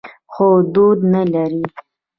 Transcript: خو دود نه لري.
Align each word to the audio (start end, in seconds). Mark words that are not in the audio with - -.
خو 0.31 0.47
دود 0.73 0.99
نه 1.13 1.21
لري. 1.33 1.63